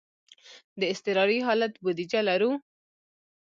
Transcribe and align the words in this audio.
د 0.79 0.81
اضطراري 0.93 1.39
حالت 1.47 1.73
بودیجه 1.83 2.21
لرو؟ 2.29 2.51